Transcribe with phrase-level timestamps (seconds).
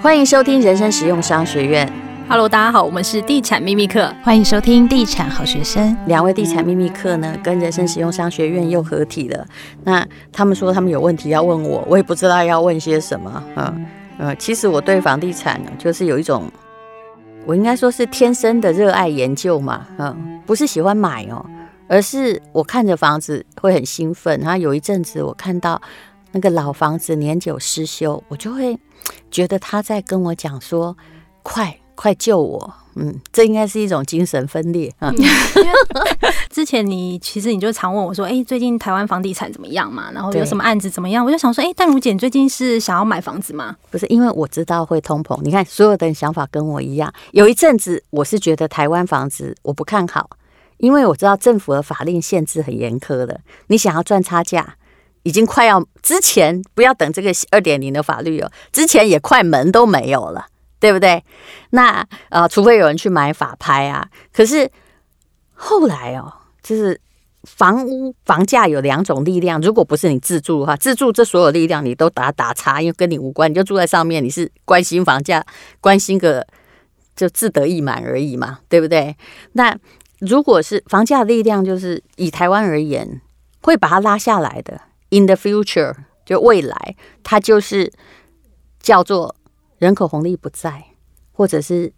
[0.00, 1.90] 欢迎收听人生实用商学院。
[2.28, 5.96] Hello，大家好，我们是地产秘密课，欢迎收听地产好学生。
[6.06, 9.44] 两位地产秘密课呢，跟人生实用商学院又合体了。
[9.82, 13.42] 那他们说他们有问题要问我，我也不知道要问些什么。
[13.56, 13.86] 嗯
[14.18, 16.44] 嗯，其实我对房地产呢，就是有一种，
[17.44, 19.84] 我应该说是天生的热爱研究嘛。
[19.98, 21.44] 嗯，不是喜欢买哦，
[21.88, 24.38] 而是我看着房子会很兴奋。
[24.38, 25.82] 然后有一阵子我看到
[26.30, 28.78] 那个老房子年久失修，我就会
[29.30, 30.96] 觉得他在跟我讲说，
[31.42, 31.76] 快。
[31.96, 32.72] 快救我！
[32.94, 35.12] 嗯，这应该是一种精神分裂啊。
[36.48, 40.10] 之前你其实你就常问我说：“哎，最近台湾房地产怎么样嘛？
[40.10, 45.38] 然后有什么案子怎么样？”我就想说：“哎，淡如姐，你最近是想要买房子吗？”不是，因为我知道会通膨。
[45.42, 47.12] 你看，所有的人想法跟我一样。
[47.32, 50.30] 有一阵子，我是觉得台湾房子我不看好，
[50.78, 53.38] 因为我知道政府的法令限制很严苛的。
[53.66, 54.76] 你想要赚差价，
[55.22, 60.46] 已经快要之前不要等这个二点零的法律哦，之前也快门都没有了。
[60.80, 61.22] 对不对？
[61.72, 64.08] 那呃，除非有人去买法拍啊。
[64.32, 64.66] 可是
[65.52, 66.32] 后来哦，
[66.62, 66.98] 就是
[67.42, 75.44] 房屋房价有两种力量，如果不是你自住的话，自住这所有力量你都打打叉，因为跟你无关，你就住在上面，你是关心房价，
[75.82, 76.46] 关心个
[77.14, 79.14] 就自得意满而已嘛，对不对？
[79.52, 79.76] 那
[80.20, 83.20] 如果是房价力量，就是以台湾而言，
[83.60, 84.80] 会把它拉下来的。
[85.10, 85.94] In the future，
[86.24, 87.92] 就未来，它就是
[88.80, 89.36] 叫做。
[89.78, 90.84] 人口红利不在，
[91.32, 91.90] 或者是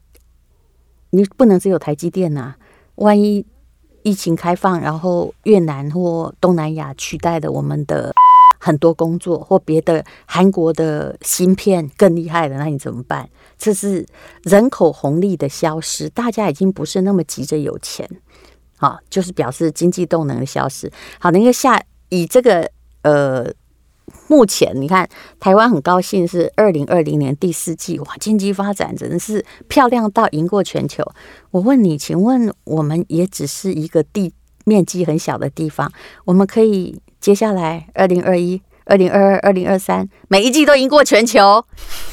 [1.11, 2.57] 你不能只有台积电呐、啊。
[2.95, 3.45] 万一
[4.05, 8.13] 疫情开放，然后越南或东南亚取代了我们的
[8.61, 13.29] 很多工作，或别的韩国的芯片更厉害的，那你怎么办？
[13.59, 14.07] 这是
[14.45, 18.09] 人口红利的消失，大家已经不是那么急着有钱，
[18.77, 20.89] 好，就是表示经济动能的消失。
[21.19, 22.71] 好，那个下以这个
[23.03, 23.53] 呃。
[24.27, 25.09] 目前你看，
[25.39, 31.05] 台湾很高兴是二零二零年第四季，哇，经济发展真是漂亮到赢过全球。
[31.51, 34.33] 我问你，请问我们也只是一个地
[34.65, 35.91] 面积很小的地方，
[36.25, 41.65] 我们可以接下来二零二一、二零二二、二零二三每一季都赢过全球？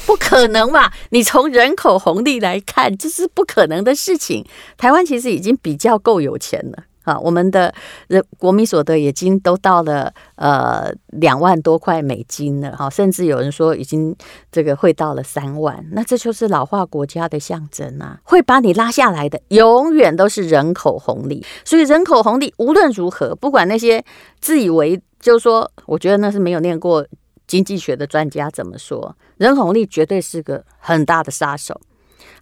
[0.06, 0.92] 不可能嘛？
[1.10, 4.46] 你从人口红利来看，这是不可能的事情。
[4.78, 6.84] 台湾其实已经比较够有钱了。
[7.04, 7.74] 啊，我们的
[8.08, 14.14] 人国民所得已经都到了呃两万多块美金了，哈，甚至有人说已经
[14.52, 18.20] 这个会到了三万，那这就是老化国家的象征啊！
[18.24, 21.42] 会把你拉下来的，永远都是人口红利。
[21.64, 24.04] 所以人口红利无论如何，不管那些
[24.38, 27.06] 自以为就是说，我觉得那是没有念过
[27.46, 31.80] 经济学的专家怎么说，人口红利绝对是个很大的杀手。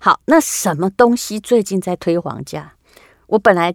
[0.00, 2.72] 好，那什么东西最近在推房价？
[3.28, 3.72] 我本来。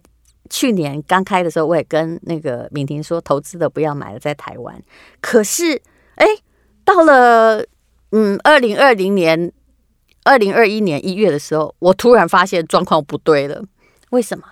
[0.50, 4.82] 去年刚开的时候，我也跟那个敏婷说，投资的不要买了，在台湾。
[5.20, 5.80] 可是，
[6.16, 6.26] 哎，
[6.84, 7.64] 到了
[8.12, 9.52] 嗯，二零二零年、
[10.24, 13.64] 二零二一年一月的时候，我突然发现状况不对了。
[14.10, 14.44] 为什么？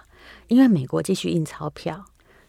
[0.48, 2.04] 因为美国继续印钞票。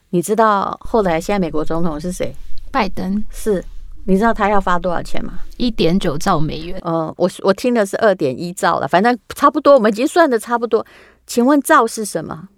[0.10, 2.34] 你知道后来现在美国总统是谁？
[2.72, 3.24] 拜登。
[3.30, 3.64] 是。
[4.06, 5.40] 你知道他要发多少钱吗？
[5.56, 6.78] 一点九兆美元。
[6.84, 10.86] 呃，我我听的是二点一兆了，反正差不多，我们已经算的差不多。
[11.26, 12.50] 请问兆是什么？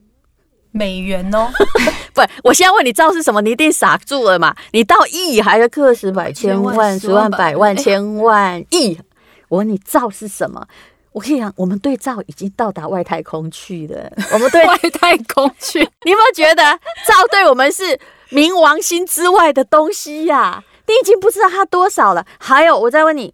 [0.75, 1.49] 美元哦，
[2.13, 3.41] 不，我现在问你兆是什么？
[3.41, 4.53] 你一定傻住了嘛？
[4.73, 8.99] 你到亿还是个十百千万十万百万千万亿？
[9.47, 10.67] 我问你兆是什么？
[11.13, 14.11] 我跟你讲，我们对照已经到达外太空去了。
[14.33, 16.61] 我们对 外太空去， 你有没有觉得
[17.07, 17.97] 兆对我们是
[18.31, 20.63] 冥王星之外的东西呀、啊？
[20.87, 22.27] 你已经不知道它多少了。
[22.37, 23.33] 还有，我再问你，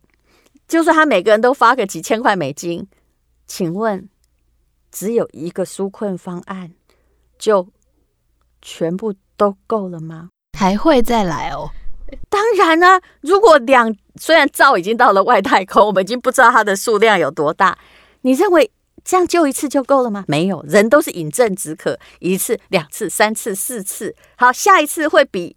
[0.68, 2.88] 就算他每个人都发个几千块美金，
[3.48, 4.08] 请问
[4.92, 6.74] 只有一个纾困方案？
[7.42, 7.68] 就
[8.62, 10.30] 全部都够了吗？
[10.56, 11.72] 还会再来哦？
[12.30, 13.02] 当然呢、啊。
[13.22, 17.76] 如果两虽然兆已经到了外太空，我们已经不知道它的数量有多大。
[18.22, 18.70] 你认为
[19.04, 20.24] 这样救一次就够了吗？
[20.28, 24.16] 没有，人都是饮鸩止渴，一次、两次、三次、四次。
[24.38, 25.56] 好，下一次会比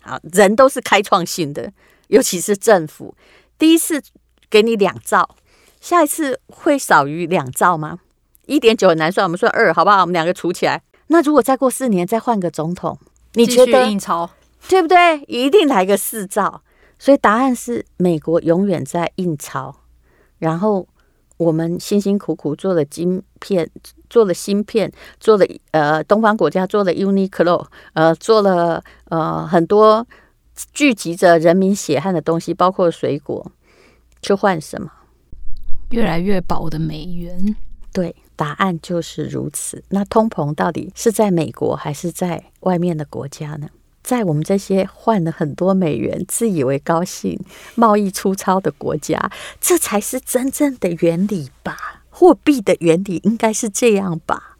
[0.00, 1.70] 好，人都是开创性的，
[2.08, 3.14] 尤其是政府。
[3.58, 4.02] 第一次
[4.48, 5.36] 给你两兆，
[5.82, 7.98] 下一次会少于两兆吗？
[8.46, 10.02] 一点九很难算，我们算二，好不好？
[10.02, 10.80] 我们两个除起来。
[11.08, 12.98] 那如果再过四年再换个总统，
[13.34, 14.30] 你觉得印钞
[14.68, 15.20] 对不对？
[15.28, 16.62] 一定来个四兆。
[16.98, 19.74] 所以答案是美国永远在印钞，
[20.38, 20.88] 然后
[21.36, 23.70] 我们辛辛苦苦做了晶片，
[24.08, 30.06] 做了芯片，做了呃东方国家做了 Uniqlo，呃做了呃很多
[30.72, 33.52] 聚集着人民血汗的东西，包括水果，
[34.22, 34.90] 去换什么？
[35.90, 37.54] 越来越薄的美元。
[37.92, 39.82] 对，答案就是如此。
[39.88, 43.68] 那通膨到底是在美国还是在外面的国家呢？
[44.02, 47.36] 在我们这些换了很多美元、自以为高兴、
[47.74, 49.30] 贸易粗糙的国家，
[49.60, 52.04] 这才是真正的原理吧？
[52.10, 54.56] 货币的原理应该是这样吧？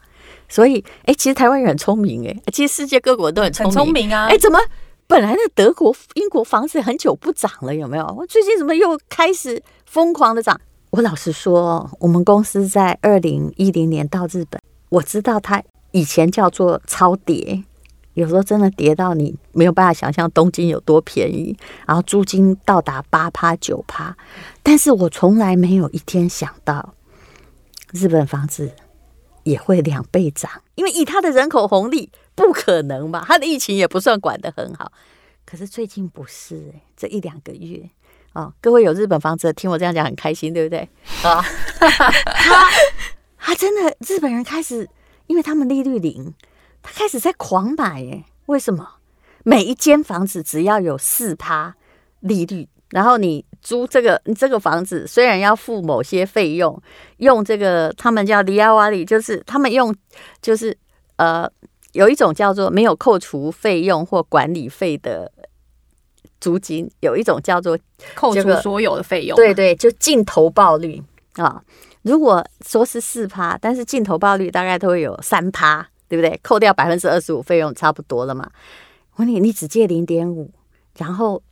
[0.49, 4.26] 所以，哎，其实台湾人很聪明，哎，其实世界各国都很聪明，很聪明啊！
[4.26, 4.58] 哎，怎么
[5.06, 7.73] 本来的德国、英国房子很久不涨了？
[7.73, 8.05] 有没有？
[8.19, 10.61] 我最近怎么又开始疯狂的涨？
[10.91, 17.65] 我老实说，我们公司在二零一零年到日本，我知道它以前叫做超跌。
[18.15, 21.55] 有时候真的跌到你没有办法想象东京有多便宜，
[21.87, 24.17] 然后租金到达八趴九趴，
[24.62, 26.94] 但是我从来没有一天想到
[27.93, 28.73] 日本房子
[29.43, 33.23] 也会两倍涨，因为以它的人口红利不可能吧？
[33.27, 34.91] 它的疫情也不算管得很好，
[35.44, 37.91] 可是最近不是，这一两个月
[38.37, 40.87] 哦，各位有日本房子听我这样讲很开心，对不对？
[41.23, 41.43] 啊，
[41.81, 42.69] 他
[43.41, 44.87] 他真的日本人开始，
[45.27, 46.35] 因为他们利率零。
[46.83, 48.25] 他开始在狂买耶？
[48.44, 48.87] 为什么？
[49.43, 51.75] 每一间房子只要有四趴
[52.21, 56.79] 利率，然后你租这个你这个房子，虽然要付某些费用，
[57.17, 59.97] 用这个他们叫利阿瓦里，就是他们用
[60.43, 60.77] 就是
[61.17, 61.50] 呃
[61.93, 65.33] 有一种叫做没有扣除费用或管理费的
[66.47, 67.77] 租金，有一种叫做
[68.15, 71.03] 扣除所有的费用，对对，就净投报率
[71.35, 71.61] 啊。
[72.03, 75.89] 如果说是四趴，但是净投报率大概都会有三趴。
[76.09, 76.39] 对不对？
[76.41, 78.49] 扣掉百分之二十五费用，差不多了嘛。
[79.17, 80.53] 我问你，你只借零点五，
[80.99, 81.43] 然后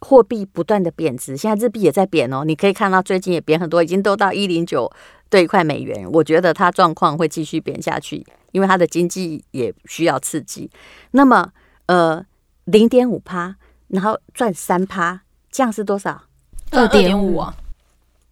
[0.00, 2.42] 货币不断的贬值，现在日币也在贬哦。
[2.42, 4.90] 你可以看到最近也贬很多，已经都到一零九
[5.28, 6.10] 兑一块美元。
[6.10, 10.70] 我觉得它状况会继续贬下去，因为它的经济也需要刺激。
[11.10, 11.52] 那么，
[11.84, 12.24] 呃，
[12.64, 13.56] 零点五趴，
[13.88, 16.22] 然后赚三趴，这样是多少？
[16.70, 17.54] 二点五啊？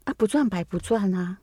[0.05, 1.39] 啊，不赚白不赚啊！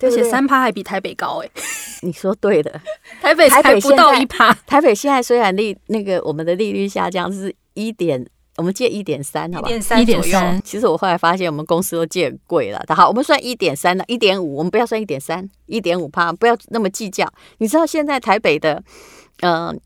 [0.00, 1.48] 而且三趴还比台北高哎，
[2.02, 2.80] 你说对的，
[3.22, 4.52] 台北才不到一趴。
[4.66, 8.22] 台北现在虽然利那个我们的利率下降是一点，
[8.56, 9.68] 我们借一点三，好吧？
[9.98, 10.60] 一点三。
[10.62, 12.84] 其实我后来发现我们公司都借很贵了。
[12.88, 17.32] 好，我们算一点三的，一点五，我们不要算一点三，一点五趴，不要那么计较。
[17.58, 18.82] 你知道现在台北的，
[19.40, 19.76] 嗯、呃，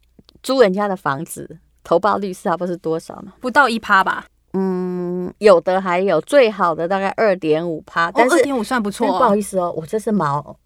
[0.43, 3.33] 租人家的房子投报率是差不多是多少呢？
[3.41, 4.27] 不到一趴吧。
[4.55, 9.07] 嗯，有的还有最好的大概二点五趴，但是二点五算不错。
[9.07, 10.57] 不好意思哦，我这是毛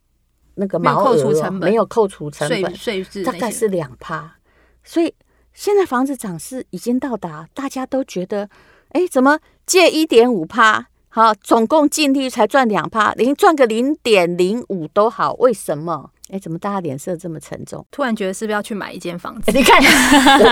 [0.55, 4.37] 那个毛扣除成本，没有扣除成本，税税大概是两趴。
[4.85, 5.13] 所以
[5.53, 8.49] 现在房子涨势已经到达，大家都觉得，
[8.91, 16.11] 哎，怎么借一点五趴，好，总共净利才赚两趴，零赚个零点零五都好，为什么？
[16.33, 17.87] 哎，怎么大家脸色这么沉重？
[17.91, 19.53] 突然觉得是不是要去买一间房子？
[19.53, 19.79] 你看，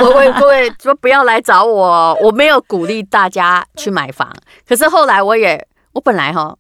[0.03, 4.31] 我我各位说不要来找我，我没有鼓励大家去买房。
[4.69, 6.55] 可是后来我也，我本来哈，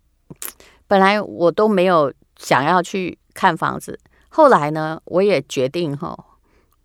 [0.88, 4.00] 本来我都没有想要去看房子。
[4.30, 6.16] 后来呢，我也决定哈，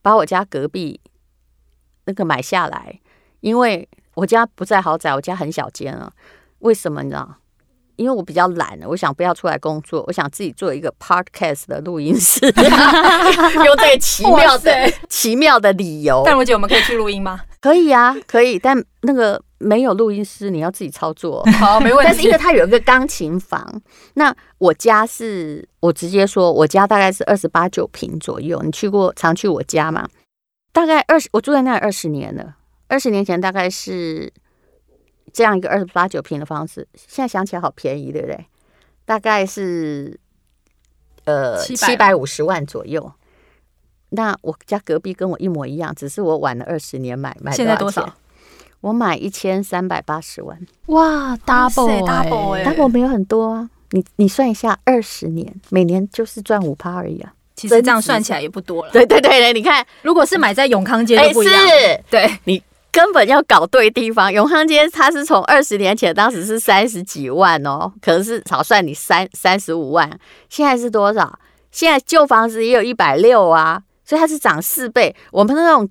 [0.01, 0.99] 把我家隔壁
[2.03, 2.99] 那个买下来，
[3.39, 6.11] 因为我家不在豪宅，我家很小间啊。
[6.59, 7.35] 为什么你知道？
[7.97, 12.45] 因为我比较懒，我想不要出来工作，我想自己做一个 podcast 的录音室，
[13.65, 16.23] 用这个奇妙的奇妙的理由。
[16.25, 17.39] 但我觉得我们可以去录音吗？
[17.61, 18.59] 可以啊，可以。
[18.59, 21.43] 但那个没有录音师，你要自己操作。
[21.59, 22.11] 好，没问题。
[22.11, 23.81] 但是因为它有一个钢琴房，
[24.13, 28.61] 那我家是我直接说，我家大概是二十八九平左右。
[28.63, 30.07] 你去过常去我家吗？
[30.71, 32.55] 大概二十，我住在那儿二十年了。
[32.87, 34.31] 二十年前大概是。
[35.33, 38.45] 这样一个二十八九平的房子，现在想起来好便宜，对不对？
[39.05, 40.19] 大概是
[41.25, 43.11] 呃七百五十万左右。
[44.09, 48.15] 那我家隔壁跟我一模一样，只是我晚了二十年买，买现在多少？
[48.81, 50.57] 我买一千三百八十万。
[50.85, 53.69] 哇，double double double 没有很多啊。
[53.91, 57.33] 你你算一下，二十年每年就是赚五趴而已啊。
[57.55, 58.91] 其实这样算起来也不多了。
[58.91, 61.67] 对对对对，你看，如果是买在永康街就不一样。
[61.67, 62.61] 是对你。
[62.95, 70.09] 根本要搞对地方，永康街它是从二十年前当时是三十几万哦，可是少算你三三十五万，
[70.47, 71.37] 现在是多少？
[71.71, 75.13] 现在旧房子也有一百六啊，所以它是涨四倍。
[75.33, 75.89] 我们那种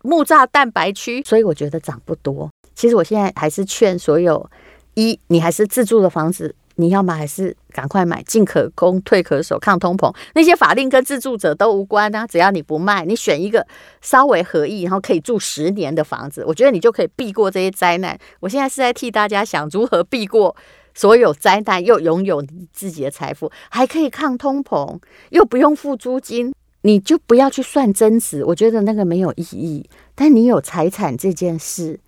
[0.00, 2.48] 木栅蛋白区，所以我觉得涨不多。
[2.74, 4.50] 其实我现在还是劝所有
[4.94, 6.54] 一，你还是自住的房子。
[6.80, 8.22] 你要买还是赶快买？
[8.22, 10.14] 进可攻，退可守，抗通膨。
[10.34, 12.24] 那些法令跟自住者都无关啊！
[12.24, 13.66] 只要你不卖，你选一个
[14.00, 18.16] 稍微合意，然后可以住十年的房子，我觉得你就可以避过这些灾难。
[18.38, 20.54] 我现在是在替大家想如何避过
[20.94, 28.44] 所有灾难，又拥有自己的财富，还可以抗通膨，又不用付租金，你就不要去算增值。
[28.44, 29.90] 我觉得那个没有意义。
[30.14, 31.98] 但你有财产这件事，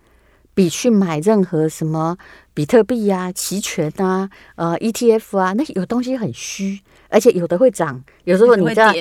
[0.53, 2.17] 比去买任何什么。
[2.53, 6.79] 比特币呀、啊、期权啊、呃 ETF 啊，那有东西很虚，
[7.09, 8.93] 而且有的会涨，有时候你知道，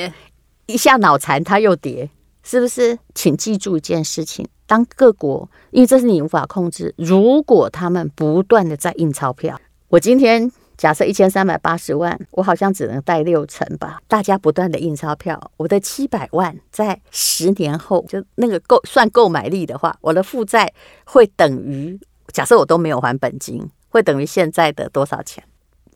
[0.66, 2.10] 一下脑残它又跌，
[2.42, 2.98] 是不是？
[3.14, 10.50] 请记住一件事情：当各国，因为这是你无法控制，如果他们不断的在印钞票，我今天。
[10.80, 14.00] 假设一千三百八十万，我好像只能贷六成吧。
[14.08, 20.72] 大家不断的印钞票，我的七百万在十年后就那个购算购买力的话，我的负债
[21.04, 22.00] 会等于
[22.32, 25.42] 假设我都没有还本金，会等于现在的多少钱？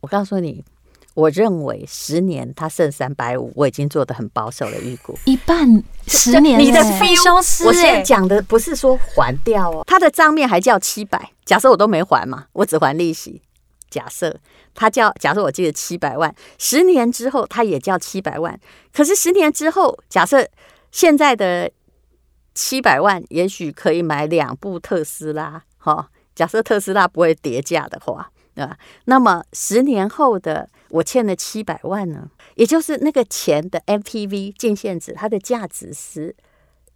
[0.01, 0.63] 我告诉你，
[1.15, 5.17] 我认为十年它剩三百五，我已经做的很保守的预估。
[5.25, 7.65] 一半十年，你的费消失。
[7.65, 13.41] 我现在讲的不是说还掉哦，它的账面还叫七百，假设我都没还嘛，我只还利息。
[13.89, 14.37] 假设
[14.73, 18.59] 它叫，假设我借了七百万，十年之后它也叫七百万。
[18.93, 20.45] 可是十年之后，假设
[20.91, 21.71] 现在的
[22.53, 26.09] 七百万也许可以买两部特斯拉，哈。
[26.35, 28.77] 假设特斯拉不会跌价的话，对吧？
[29.05, 32.29] 那么十年后的我欠了七百万呢？
[32.55, 36.35] 也就是那个钱的 MPV 净现值，它的价值是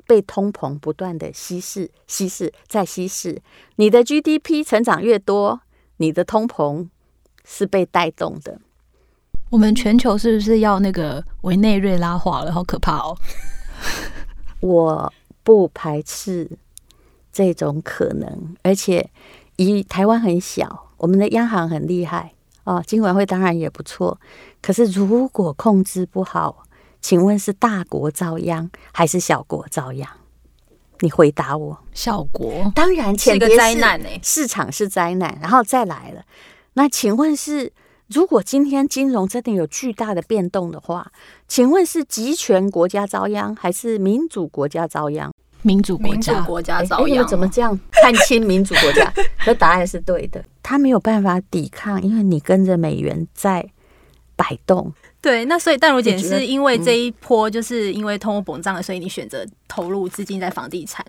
[0.06, 3.42] 被通膨不断的稀释、稀释再稀释。
[3.78, 5.62] 你的 GDP 成长越多。
[6.02, 6.88] 你的通膨
[7.44, 8.62] 是被带动的。
[9.50, 12.54] 我们全球是不是要那个委内瑞拉化了？
[12.54, 13.18] 好可怕哦！
[14.62, 16.50] 我不排斥
[17.40, 19.10] 这种可能，而且
[19.56, 22.34] 以台湾很小，我们的央行很厉害
[22.66, 24.20] 哦，金管会当然也不错。
[24.62, 26.64] 可是如果控制不好，
[27.00, 30.06] 请问是大国遭殃还是小国遭殃？
[31.00, 34.10] 你回答我，效果当然是一个灾难呢。
[34.22, 36.22] 市场是灾难，然后再来了。
[36.74, 37.72] 那请问是，
[38.08, 41.10] 如果今天金融真的有巨大的变动的话，
[41.48, 45.32] 请问是集权国家遭殃，还是民主国家遭殃？
[45.62, 47.24] 民主国家，国家遭殃。
[47.24, 49.14] 我怎么这样看清民主国家？
[49.46, 53.70] 这答案是对的，他没有办法抵抗，因为你跟着美元在
[54.36, 54.94] 摆动。
[55.22, 61.06] 对，那所以淡如姐是因为这一波，就是因为通货膨胀了，所以你选择投入资金在房地产。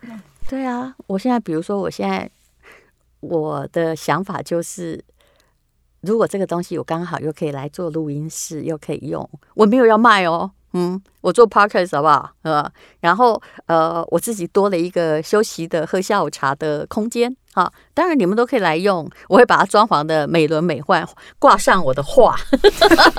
[0.48, 2.28] 对啊，我现在比如说，我现在
[3.20, 5.00] 我的想法就是，
[6.00, 10.50] 如果这个东西我刚好又可以来做录音室，又可以用，我没有要卖哦。
[10.72, 12.30] 嗯，我做 podcast 好不好？
[12.42, 17.34] 呃，然后呃，我自己多了一个休息的喝下午茶的空间。
[17.52, 21.04] 好，当然你们都可以来用，我会把它装潢的美轮美奂，
[21.38, 22.36] 挂上我的画，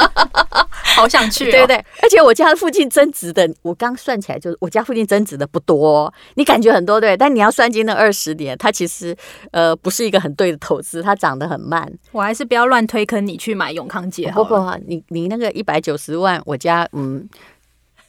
[0.95, 1.51] 好想去、哦。
[1.51, 9.13] 对对，而且我家附近增值的，我刚算起来就是我家附近增值的不多，你感觉很多对，但你要算进那二十年，它其实
[9.51, 11.91] 呃不是一个很对的投资，它涨得很慢。
[12.13, 14.31] 我还是不要乱推坑你去买永康街。
[14.33, 14.55] 不不，
[14.87, 17.27] 你你那个一百九十万，我家嗯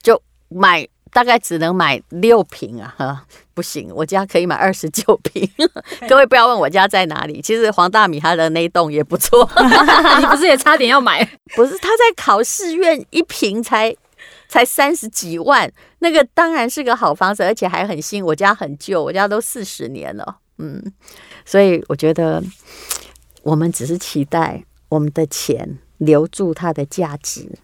[0.00, 0.86] 就买。
[1.12, 5.47] 大概只能买六瓶啊，哈，不行，我家可以买二十九瓶。
[6.09, 9.47] 各位不要问我家在哪里，其实黄大米他的那栋也不错。
[10.19, 11.23] 你不是也差点要买？
[11.54, 13.95] 不是，他在考试院一瓶才
[14.49, 18.25] 才三十几万，那个当然是个好房子，而且还很新。
[18.25, 20.83] 我家很旧，我家都四十年了，嗯，
[21.45, 22.42] 所以我觉得
[23.42, 27.59] 我们只是期待我们的钱留住它的价值，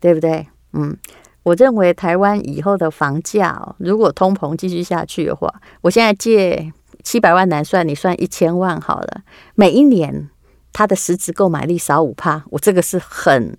[0.00, 0.48] 对不对？
[0.72, 0.98] 嗯。
[1.42, 6.72] 我认为台湾以后的房价哦，如果通膨继续下去的话，我现在借
[7.02, 9.22] 七百万难算，你算一千万好了。
[9.56, 10.30] 每一年
[10.72, 13.58] 它的实质购买力少五趴，我这个是很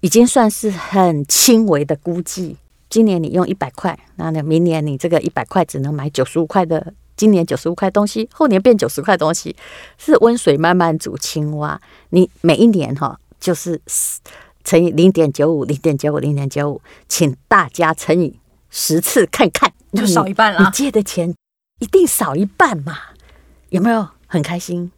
[0.00, 2.56] 已经算是很轻微的估计。
[2.90, 9.54] 今年你用一百块，那那，明年你这个一百块只能买九十五块的，今年九十五块东西，后年变九十块东西，
[9.96, 11.80] 是温水慢慢煮青蛙。
[12.10, 13.80] 你每一年哈，就是。
[14.64, 18.38] 乘以零点九五，零点九五，零点九五，请大家乘以
[18.70, 20.60] 十次看看，就少一半了。
[20.60, 21.34] 你借的钱
[21.80, 22.96] 一定少一半嘛？
[23.70, 24.90] 有没有很开心？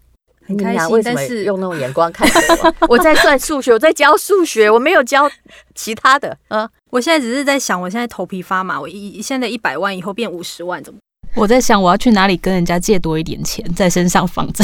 [0.47, 0.91] 很开心。
[0.91, 2.29] 为什么用那种眼光看
[2.63, 2.75] 我？
[2.95, 5.31] 我在算数学，我在教数学，我没有教
[5.75, 6.37] 其他的。
[6.49, 8.79] 嗯，我现在只是在想，我现在头皮发麻。
[8.79, 11.01] 我一现在一百万以后变五十万，怎么？
[11.35, 14.63] 我在想，我要去哪里跟人家借多一点钱，在身上放着。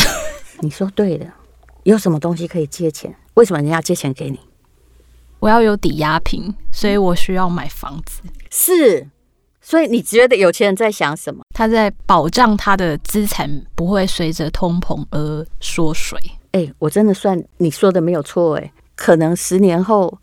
[0.61, 1.27] 你说对的，
[1.85, 3.15] 有什么东西可以借钱？
[3.35, 4.39] 为什么人家借钱给你？
[5.41, 8.21] 我要有抵押品，所以我需要买房子。
[8.51, 9.09] 是，
[9.61, 11.43] 所以你觉得有钱人在想什么？
[11.55, 16.19] 他在保障他的资产不会随着通膨而缩水。
[16.53, 20.19] 哎、欸，我真的算你说的没有错，哎，可能十年后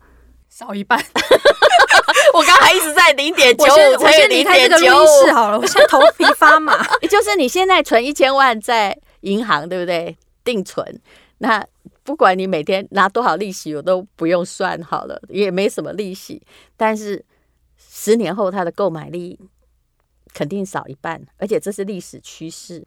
[0.48, 0.98] 少一半。
[2.34, 4.92] 我刚才一直在零点九五，我先离开这个录音
[5.26, 5.58] 室好了。
[5.58, 6.86] 我现在头皮发麻。
[7.10, 10.16] 就是你现在存一千万在银行，对不对？
[10.44, 11.00] 定存
[11.38, 11.66] 那。
[12.08, 16.42] 不管你每天拿多少利息，我都不用算好了，也没什么利息。
[16.74, 17.22] 但是
[17.76, 19.38] 十年后，它的购买力
[20.32, 22.82] 肯定少一半，而且这是历史趋势。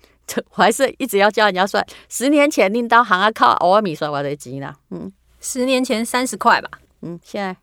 [0.56, 4.74] 我还是一直要教人家算，十年前拎刀行啊靠欧米刷我的钱呢？
[4.90, 6.72] 嗯，十年前三十块吧。
[7.04, 7.56] 嗯，现在。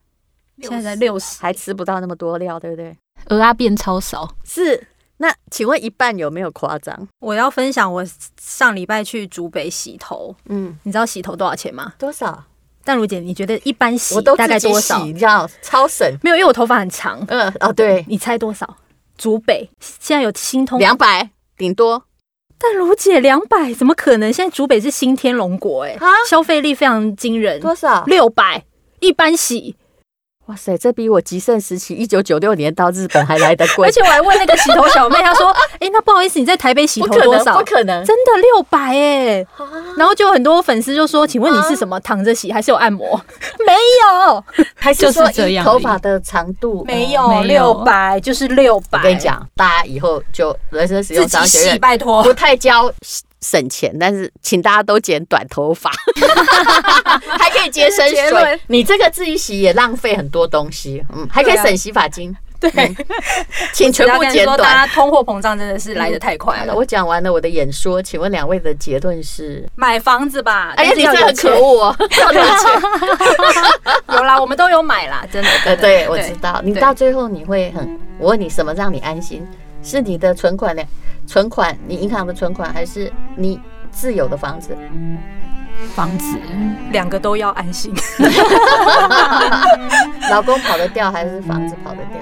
[0.61, 2.97] 现在才六十，还吃不到那么多料，对不对？
[3.31, 4.33] 鹅啊变超少。
[4.45, 4.87] 是，
[5.19, 7.09] 那请问一半有没有夸张？
[7.21, 8.05] 我要分享我
[8.41, 11.93] 上礼拜去竹北洗头，嗯，你知道洗头多少钱吗？
[11.99, 12.45] 多少？
[12.85, 15.05] 但如姐，你觉得一般洗大概多少？
[15.05, 16.09] 你知道超省。
[16.23, 17.23] 没有，因为我头发很长。
[17.29, 18.79] 嗯，哦，对，你猜多少？
[19.19, 22.05] 竹北现在有新通两百，顶多。
[22.57, 24.33] 但如姐两百，怎么可能？
[24.33, 25.97] 现在竹北是新天龙国，哎，
[26.29, 27.61] 消费力非常惊人。
[27.61, 28.05] 多少？
[28.07, 28.65] 六百，
[29.01, 29.77] 一般洗。
[30.49, 33.85] 哇塞，这比我极盛时期一九九六年到日本还来得贵。
[33.89, 39.47] 而且我还问那个洗头小妹，她说：“哎、 欸，那不好意思，你在台北洗头多少？”不可能，真的六百哎。
[39.99, 42.01] 然后就有很多粉丝就说：“请问你是什么？
[42.01, 43.21] 躺着洗还是有按摩？”
[43.67, 43.75] 没
[44.25, 48.99] 有，还是说这样头发的长度没有六百，就是六百。
[48.99, 52.91] 我跟你讲，大家以后就人生使用商学院，拜托，不太教。
[53.41, 55.91] 省钱，但是请大家都剪短头发，
[57.39, 58.61] 还可以节省水。
[58.67, 62.35] 你这个自己洗也浪费很多东西，嗯，还可以省洗发精。
[62.61, 62.71] 对，
[63.73, 64.59] 请全部剪短。
[64.59, 66.75] 大家通货膨胀真的是来的太快了。
[66.75, 69.65] 我讲完了我的演说，请问两位的结论是？
[69.77, 70.73] 买房子吧。
[70.77, 71.97] 哎呀，你这很可恶哦！
[72.19, 72.59] 要有钱。
[74.19, 75.49] 有啦，我们都有买啦，真的。
[75.67, 76.61] 呃，对，我知道。
[76.65, 79.47] 你到最后你会很，我问你什么让你安心？
[79.85, 80.83] 是你的存款呢？
[81.29, 84.75] 存款，你银行的存款，还是你自有的房子？
[85.95, 86.39] 房子，
[86.91, 87.95] 两个都要安心。
[90.31, 92.21] 老公跑得掉，还是房子跑得掉？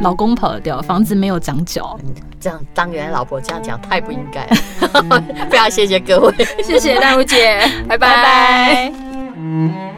[0.00, 1.98] 老公跑得掉，房子没有长脚。
[2.38, 4.56] 这样当原来老婆这样讲太不应该了。
[5.50, 7.58] 非常谢谢各位，谢谢淡如姐，
[7.88, 8.14] 拜拜。
[8.16, 9.93] 拜拜。